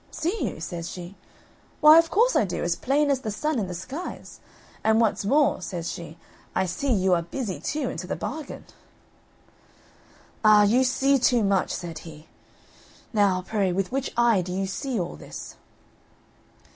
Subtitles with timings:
[0.09, 1.13] "See you," says she,
[1.79, 4.39] "why, of course I do, as plain as the sun in the skies,
[4.83, 6.17] and what's more," says she,
[6.55, 8.65] "I see you are busy too, into the bargain."
[10.43, 12.25] "Ah, you see too much," said he;
[13.13, 15.55] "now, pray, with which eye do you see all this?"